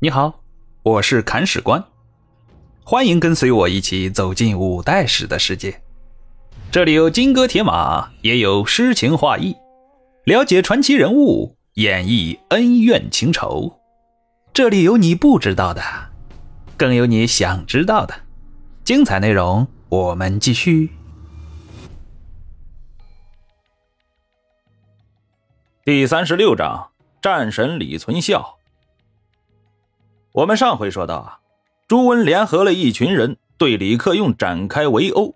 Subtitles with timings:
[0.00, 0.44] 你好，
[0.84, 1.84] 我是砍史官，
[2.84, 5.82] 欢迎跟随我一起走进五代史的世界。
[6.70, 9.56] 这里有金戈铁马，也有诗情画意，
[10.22, 13.80] 了解传奇人物，演绎恩怨情仇。
[14.54, 15.82] 这里有你不知道的，
[16.76, 18.14] 更有你想知道的。
[18.84, 20.90] 精彩内容，我们继续。
[25.84, 26.90] 第三十六章：
[27.20, 28.57] 战神李存孝。
[30.38, 31.38] 我们上回说到啊，
[31.88, 35.34] 朱温联合了一群人对李克用展开围殴，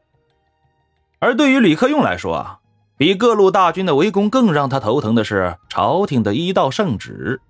[1.18, 2.60] 而对于李克用来说啊，
[2.96, 7.40] 比各路大军的围攻更让他头疼的是朝廷的一道圣旨。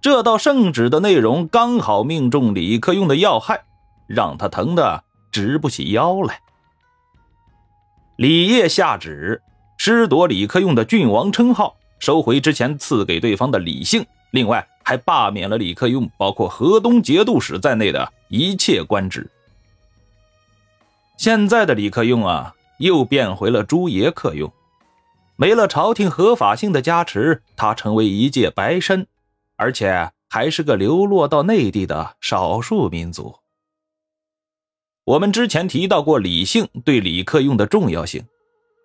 [0.00, 3.64] 这道圣旨的内容刚好命中李克用的要害，
[4.06, 6.38] 让他疼得直不起腰来。
[8.16, 9.42] 李业下旨，
[9.76, 14.66] 褫夺李克用的郡王称号，收回之前赐给对方的李姓，另外。
[14.88, 19.28] 还罢免了李克用，包括河东节度使在内的一切官职。
[21.16, 24.52] 现在的李克用啊，又变回了朱爷克用，
[25.34, 29.08] 没了朝廷合法性的加持，他成为一介白身，
[29.56, 33.40] 而且还是个流落到内地的少数民族。
[35.02, 38.24] 我们之前提到过李姓对李克用的重要性，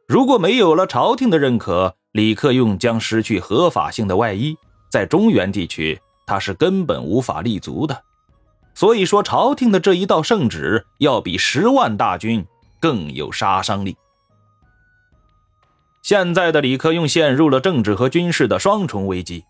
[0.08, 4.58] 如果没有了朝廷的认可，李克用将失去合法性的外衣。
[4.92, 8.04] 在中原地区，他是根本无法立足的。
[8.74, 12.46] 所以说，朝廷的这一道圣旨要比十万大军
[12.80, 13.96] 更有杀伤力。
[16.02, 19.46] 现在的李克用陷入了政治和军事的双重危机，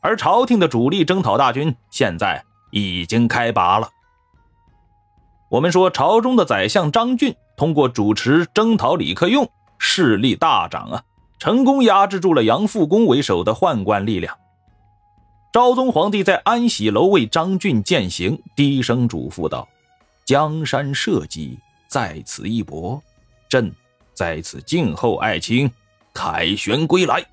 [0.00, 3.90] 而朝廷的主力征讨大军现在已经开拔了。
[5.50, 11.02] 我们说，朝中的宰相张俊通过主持征讨李克用，势力大涨啊，
[11.38, 14.36] 成功压制住了杨复恭为首的宦官力量。
[15.56, 19.66] 昭宗皇帝在安喜楼为张俊饯行，低声嘱咐道
[20.26, 23.02] ：“江山社稷在此一搏，
[23.48, 23.72] 朕
[24.12, 25.72] 在此静候爱卿
[26.12, 27.24] 凯旋归来。”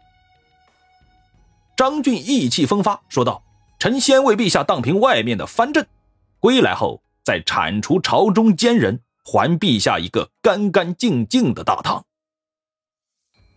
[1.75, 3.43] 张俊意气风发，说道
[3.77, 5.85] ：“臣先为陛下荡平外面的藩镇，
[6.39, 12.05] 归来后再铲除朝中奸人，还陛下一个干干净净的大唐。”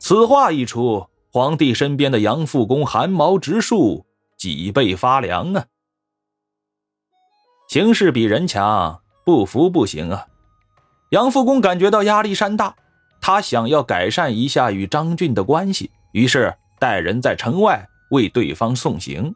[0.01, 4.05] 此话一出，皇帝身边的杨复公汗毛直竖。
[4.37, 5.65] 脊背发凉啊！
[7.69, 10.27] 形势比人强，不服不行啊！
[11.11, 12.75] 杨复恭感觉到压力山大，
[13.21, 19.35] 他想要改善一下与张俊的关系，于是带人在城外为对方送行。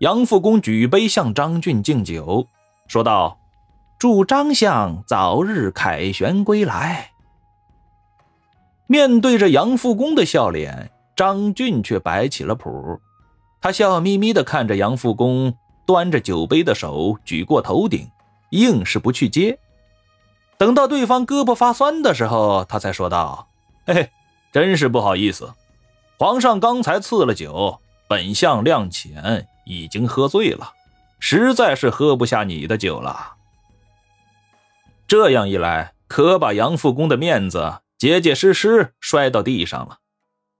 [0.00, 2.46] 杨复恭举杯向张俊敬酒，
[2.86, 3.38] 说道
[3.98, 7.10] ：“祝张相早日凯旋归来。”
[8.86, 13.00] 面对着杨复恭的笑脸，张俊却摆起了谱。
[13.60, 15.54] 他笑眯眯地看着杨复恭
[15.86, 18.10] 端着酒杯的手举过头顶，
[18.50, 19.58] 硬是不去接。
[20.56, 23.48] 等到对方胳膊发酸的时候，他才说道
[23.86, 24.10] ：“嘿嘿，
[24.52, 25.54] 真是不好意思，
[26.18, 30.72] 皇上刚才赐了酒，本相量浅，已经喝醉了，
[31.20, 33.34] 实在是喝不下你的酒了。”
[35.06, 39.98] 这样一来，可把杨复恭的面子结结实实摔到地上了。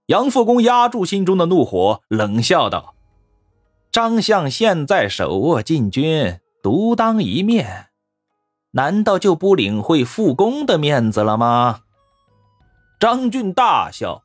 [0.09, 2.95] 杨复恭压住心中的怒火，冷笑道
[3.93, 7.89] ：“张相现在手握禁军，独当一面，
[8.71, 11.81] 难道就不领会复恭的面子了吗？”
[12.99, 14.23] 张俊大笑：“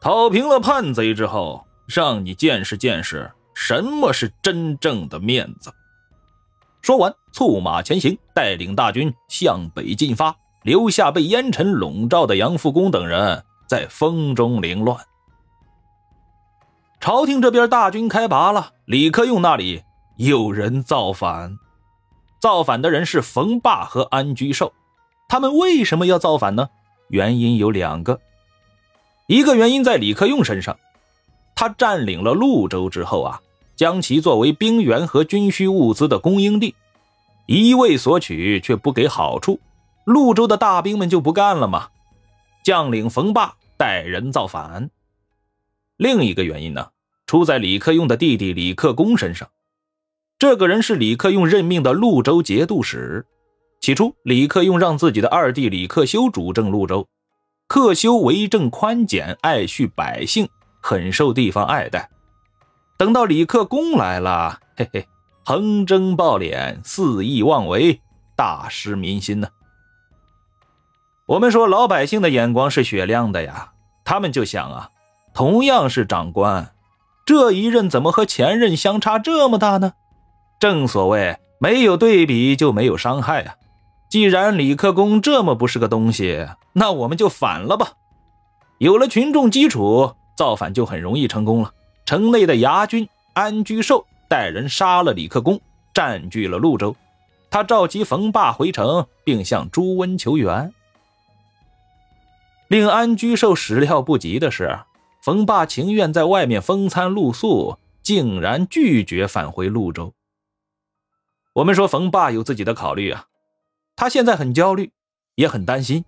[0.00, 5.72] 讨平了叛贼之后，让你见识见识什么是真正的面子。”
[6.82, 13.44] 说完，策马前行，带领大军向北进发，留下被烟尘笼罩的杨复恭等人。
[13.70, 14.98] 在风中凌乱。
[16.98, 19.84] 朝廷这边大军开拔了，李克用那里
[20.16, 21.56] 有人造反。
[22.40, 24.72] 造反的人是冯霸和安居寿。
[25.28, 26.68] 他们为什么要造反呢？
[27.10, 28.20] 原因有两个。
[29.28, 30.76] 一个原因在李克用身上，
[31.54, 33.40] 他占领了潞州之后啊，
[33.76, 36.74] 将其作为兵源和军需物资的供应地，
[37.46, 39.60] 一味索取却不给好处，
[40.06, 41.86] 潞州的大兵们就不干了嘛。
[42.64, 43.54] 将领冯霸。
[43.80, 44.90] 带人造反。
[45.96, 46.88] 另一个原因呢，
[47.26, 49.48] 出在李克用的弟弟李克恭身上。
[50.38, 53.24] 这个人是李克用任命的潞州节度使。
[53.80, 57.08] 起初，李克用让自己的二弟李克修主政潞州。
[57.68, 60.46] 克修为政宽简，爱恤百姓，
[60.82, 62.10] 很受地方爱戴。
[62.98, 65.08] 等到李克恭来了，嘿嘿，
[65.42, 67.98] 横征暴敛，肆意妄为，
[68.36, 69.48] 大失民心呢。
[71.30, 73.70] 我们说老百姓的眼光是雪亮的呀，
[74.04, 74.90] 他们就想啊，
[75.32, 76.72] 同样是长官，
[77.24, 79.92] 这一任怎么和前任相差这么大呢？
[80.58, 83.54] 正所谓没有对比就没有伤害啊！
[84.08, 87.92] 既然李克公这么不是个东西，那我们就反了吧。
[88.78, 91.72] 有了群众基础，造反就很容易成功了。
[92.06, 95.60] 城内的牙军安居寿带人杀了李克公，
[95.94, 96.96] 占据了潞州。
[97.48, 100.72] 他召集冯霸回城，并向朱温求援。
[102.70, 104.78] 令安居寿始料不及的是，
[105.24, 110.14] 冯霸情愿在外面风餐露宿，竟然拒绝返回潞州。
[111.54, 113.26] 我们说冯霸有自己的考虑啊，
[113.96, 114.92] 他现在很焦虑，
[115.34, 116.04] 也很担心。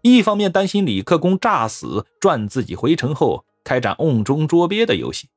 [0.00, 5.28] 一方面担心李克恭诈死赚自己回城后开展瓮中捉鳖的游戏，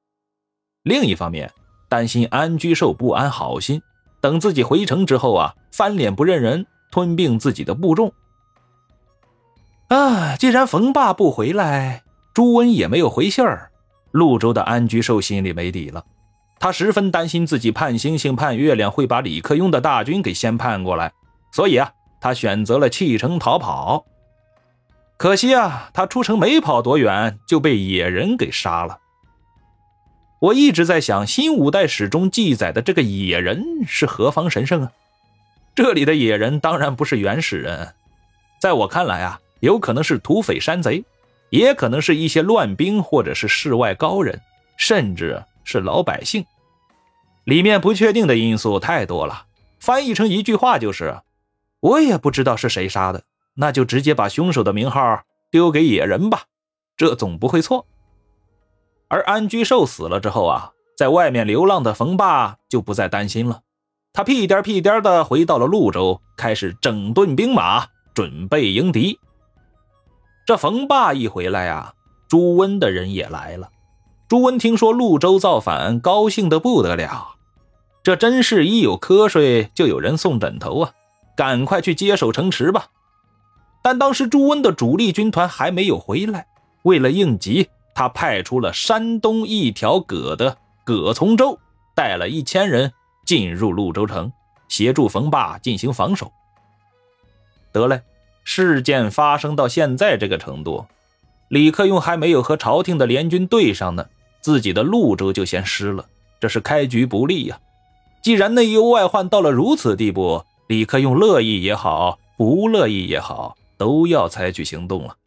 [0.82, 1.54] 另一方面
[1.88, 3.84] 担心安居寿不安好心，
[4.20, 8.12] 等自己回城之后啊，翻脸不认人，吞并自己的部众。
[9.90, 12.04] 啊，既然冯霸不回来，
[12.34, 13.70] 朱温也没有回信儿，
[14.12, 16.04] 潞州的安居寿心里没底了。
[16.58, 21.12] 他十分担心自己盼星星盼月亮会把李克用的大军给先盼过来，
[21.52, 24.06] 所以啊，他选择了弃城逃跑。
[25.18, 29.00] 可惜啊，他出城没跑多远就被野人给杀了。
[30.40, 34.92] 我一直在想，新五代史中记载的这个野人是何方神圣啊？
[35.76, 37.94] 这里的野人当然不是原始人，
[38.60, 41.04] 在我看来啊，有可能是土匪山贼，
[41.50, 44.42] 也可能是一些乱兵或者是世外高人，
[44.78, 46.46] 甚至是老百姓。
[47.46, 49.46] 里面不确定的因素太多了，
[49.80, 51.22] 翻译成一句话就是：
[51.80, 53.24] 我也不知道是谁杀的。
[53.58, 56.44] 那就直接把凶手的名号丢给野人吧，
[56.98, 57.88] 这总不会错。
[59.08, 63.62] 而安居寿死了之后啊，在外面流浪的冯霸就不再担心了，
[64.12, 69.18] 他屁颠屁颠的回到了潞州，开始整顿兵马，准备迎敌。
[70.46, 71.94] 这冯霸一回来啊，
[72.28, 73.72] 朱温的人也来了。
[74.28, 77.36] 朱温听说潞州造反，高兴的不得了。
[78.04, 80.92] 这真是一有瞌睡就有人送枕头啊！
[81.36, 82.86] 赶快去接手城池吧。
[83.82, 86.46] 但当时朱温的主力军团还没有回来，
[86.84, 91.58] 为了应急，他派出了山东一条葛的葛从周，
[91.96, 92.94] 带了一千人
[93.26, 94.32] 进入潞州城，
[94.68, 96.32] 协助冯霸进行防守。
[97.72, 98.00] 得嘞，
[98.46, 100.86] 事件发生到现在这个程度，
[101.50, 104.08] 李克用还没有和朝廷的联军对上呢，
[104.40, 106.06] 自己的潞州就先失了，
[106.40, 107.60] 这是开局不利呀。
[108.24, 113.58] 既然内忧外患到了如此地步，李克用乐意也好，不乐意也好。
[113.78, 115.18] 都要采取行动了。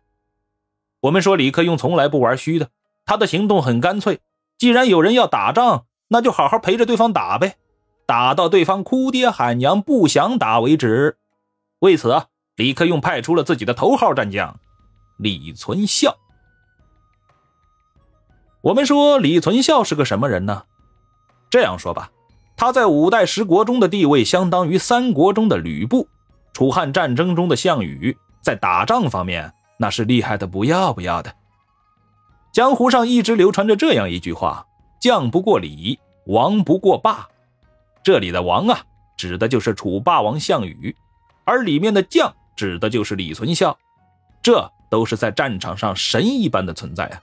[1.00, 2.70] 我们说李克用从来不玩虚的，
[3.05, 4.20] 他的行动很干脆。
[4.56, 7.56] 既然有人要打仗，那就好好陪着对方打呗，
[8.06, 11.19] 打到对方哭爹喊娘不想打为止。
[11.81, 14.58] 为此啊，李克用派出了自己的头号战将
[15.16, 16.16] 李存孝。
[18.60, 20.64] 我们说李存孝是个什么人呢？
[21.49, 22.10] 这样说吧，
[22.56, 26.08] 他在五代十国中的地位相当于三国中的吕布，
[26.52, 28.16] 楚汉战争中的项羽。
[28.43, 31.32] 在打仗方面，那是厉害的不要不要的。
[32.52, 34.66] 江湖上一直流传着这样一句话
[35.00, 37.28] ：“将不过李，王不过霸。”
[38.02, 38.81] 这里的“王”啊，
[39.16, 40.96] 指的就是楚霸王项羽，
[41.44, 43.78] 而里面的“将”指的就是李存孝。
[44.43, 47.22] 这都是在战场上神一般的存在啊！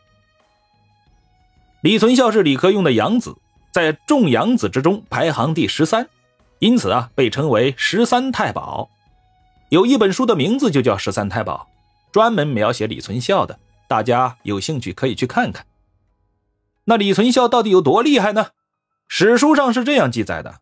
[1.82, 3.36] 李存孝是李克用的养子，
[3.72, 6.08] 在众养子之中排行第十三，
[6.60, 8.90] 因此啊，被称为十三太保。
[9.70, 11.68] 有一本书的名字就叫《十三太保》，
[12.14, 15.66] 专门描写李存孝的，大家有兴趣可以去看看。
[16.86, 18.50] 那李存孝到底有多厉害呢？
[19.08, 20.60] 史书上是这样记载的：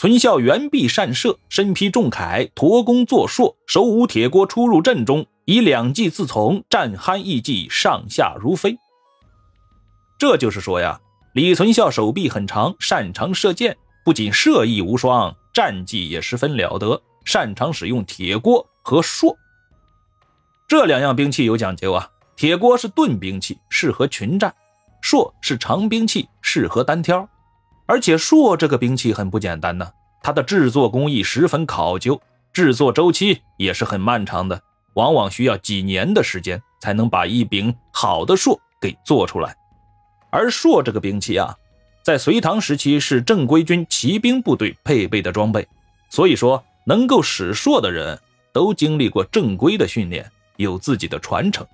[0.00, 8.78] 存孝圆臂善射，身披重铠，驼弓坐槊，手舞铁锅，出入阵中，以两骑自从，战酣意技，上下如飞。
[10.18, 10.98] 这就是说呀，
[11.34, 17.02] 李存孝手臂很长，擅长射箭，不仅射艺无双，战绩也十分了得。
[17.26, 19.36] 擅长使用铁锅和槊，
[20.66, 22.08] 这两样兵器有讲究啊。
[22.36, 24.50] 铁锅是盾兵器，适合群战；
[25.02, 27.28] 槊是长兵器，适合单挑。
[27.90, 29.90] 而且槊这个兵器很不简单呢，
[30.22, 34.62] 它的制作工艺十分考究，制作周期也是很漫长的，
[34.94, 39.56] 往往需要几年的时间才能把一柄好的槊给做出来。
[40.30, 41.52] 而槊这个兵器啊，
[42.04, 45.66] 在隋唐时期是正规军骑兵部队配备的装备，
[46.10, 46.62] 所以说。
[46.86, 48.18] 能够使槊的人
[48.54, 51.64] 都经历过正规的训练，有自己的传承，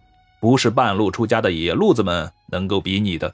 [0.40, 3.32] 不是半路出家的野路子们能够比拟的。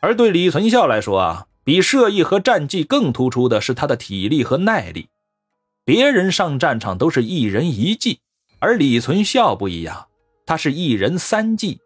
[0.00, 5.08] 而对李存孝来说啊，比射艺和战绩更突出的是他的体力和耐力。
[5.84, 8.20] 别人上战场都是一人一技，
[8.58, 10.06] 而李存孝不一样，
[10.46, 11.80] 他是一人三技。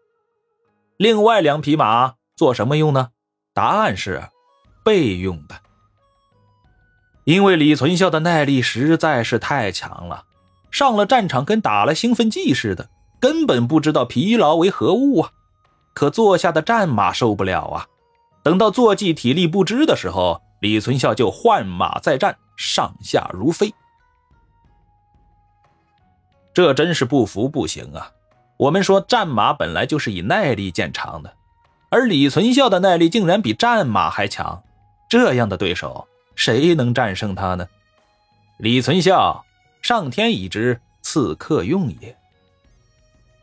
[0.97, 3.09] 另外两匹马做什么用呢？
[3.53, 4.21] 答案是
[4.83, 5.55] 备用的。
[7.23, 10.25] 因为李存孝的耐力实在是太强了，
[10.69, 12.89] 上了战场跟打了兴奋剂似的，
[13.19, 15.31] 根本不知道疲劳为何物啊！
[15.93, 17.87] 可坐下的战马受不了啊！
[18.43, 23.73] 等到坐骑体力不支的时候，李存孝就换马再战，上下如飞。
[26.53, 28.11] 这真是不服不行啊！
[28.57, 31.33] 我们说战马本来就是以耐力见长的，
[31.89, 34.61] 而李存孝的耐力竟然比战马还强，
[35.09, 36.07] 这样的对手。
[36.35, 37.67] 谁能战胜他呢？
[38.57, 39.45] 李存孝，
[39.81, 42.17] 上天已知，刺客用也。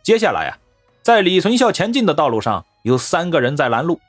[0.03, 0.59] 接下来啊，
[1.03, 4.01] 在李存孝前进的道路上，有三个人在拦路。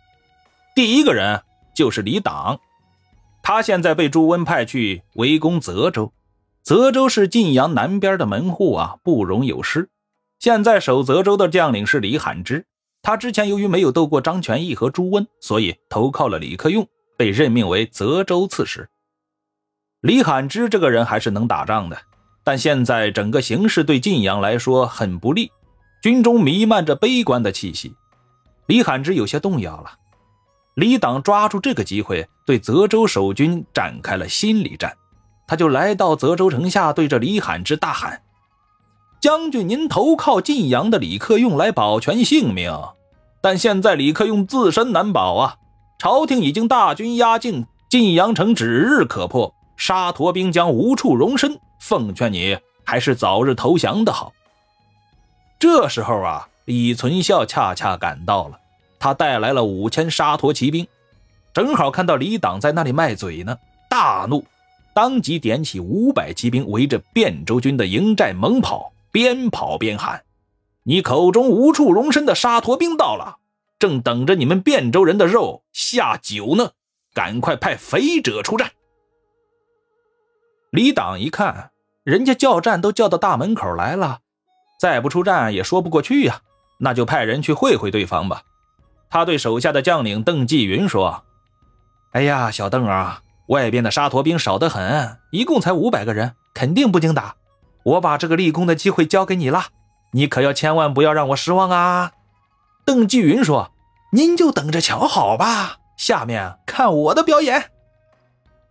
[0.73, 1.41] 第一个人
[1.75, 2.59] 就是李党，
[3.43, 6.13] 他现在被朱温派去围攻泽州。
[6.63, 9.89] 泽州是晋阳南边的门户啊，不容有失。
[10.39, 12.65] 现在守泽州的将领是李罕之，
[13.01, 16.87] 他之前由于没有斗过张全义和朱温，所以投靠了李克用。
[17.17, 18.89] 被任命为泽州刺史。
[19.99, 21.95] 李罕之这个人还是能打仗的，
[22.43, 25.51] 但现在整个形势对晋阳来说很不利，
[26.01, 27.93] 军中弥漫着悲观的气息。
[28.65, 29.91] 李罕之有些动摇了。
[30.75, 34.95] 李党抓住这个机会，对泽州守军展开了心理战。
[35.47, 38.21] 他就来到泽州城下，对着李罕之大喊
[39.19, 42.73] ：“将军，您投靠晋阳的李克用来保全性命，
[43.41, 45.57] 但现在李克用自身难保啊！”
[45.99, 51.59] 朝廷已经大军压境，晋阳城指日可破，沙陀兵将无处容身。
[51.79, 54.31] 奉劝你还是早日投降的好。
[55.59, 58.57] 这时候啊，李存孝恰恰赶到了，
[59.01, 60.87] 他带来了五千沙陀骑兵，
[61.51, 63.57] 正好看到李党在那里卖嘴呢，
[63.89, 64.45] 大怒，
[64.93, 70.21] 当即点起五百骑兵，围着汴州军的营寨猛跑，边跑边喊
[70.85, 73.39] ：“你口中无处容身的沙陀兵到了！”
[73.79, 76.69] 正等着你们汴州人的肉下酒呢，
[77.15, 78.69] 赶快派肥者出战。
[80.69, 81.71] 李党一看，
[82.03, 84.19] 人家叫战都叫到大门口来了，
[84.79, 86.39] 再不出战也说不过去呀，
[86.77, 88.43] 那就派人去会会对方吧。
[89.11, 91.25] 他对手下的将领邓继云说
[92.13, 97.35] ：“哎呀，小邓啊，外边的沙陀兵少得很，一共才五百个人，肯定不经打。
[97.83, 99.65] 我把这个立功的机会交给你了，
[100.13, 102.13] 你可要千万不要让我失望啊。”
[102.85, 103.73] 邓继云说
[104.13, 107.71] ：“您就等着瞧好吧，下面看我的表演。”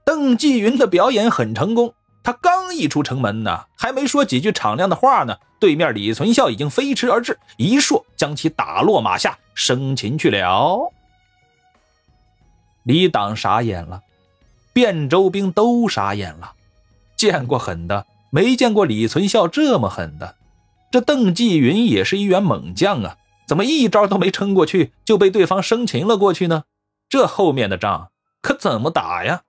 [0.07, 10.93] 邓继云的表演很成功，他刚一出城门呢，还没说几句敞亮的话呢，对面李存孝已经飞驰而至，一槊将其打落马下，生擒去了。
[12.85, 14.03] 李党傻眼了，
[14.75, 16.53] 汴州兵都傻眼了，
[17.17, 20.37] 见过狠的，没见过李存孝这么狠的。
[20.91, 23.17] 这邓继云也是一员猛将啊。
[23.47, 26.65] 怎么一招都没撑过去，就被对方生擒了过去呢？
[27.09, 29.43] 这后面的仗可怎么打呀？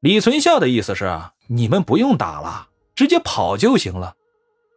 [0.00, 4.14] 李存孝的意思是，你们不用打了，直接跑就行了。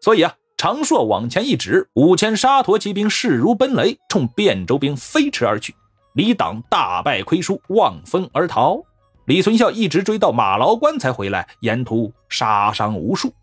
[0.01, 5.73] 所以啊，长槊往前一指，五千沙陀骑兵势如奔雷，冲汴州兵飞驰而去。
[6.13, 8.81] 李党大败亏输，望风而逃。
[9.25, 13.33] 李存孝一直追到马牢关才回来，沿途杀伤无数，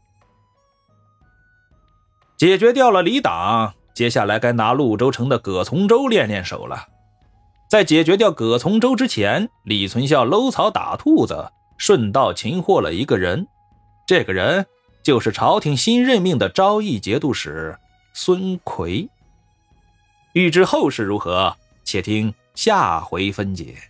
[2.36, 3.72] 解决掉了李党。
[3.94, 6.86] 接下来该拿潞州城的葛从周练练手了。
[7.70, 13.48] 在解决掉葛从周之前，李存孝搂草打兔子，顺道擒获了一个人。
[14.06, 14.66] 这个人
[15.02, 17.74] 就是朝廷新任命的昭义节度使
[18.12, 19.08] 孙奎。
[20.34, 23.89] 欲知后事如何，且听下回分解。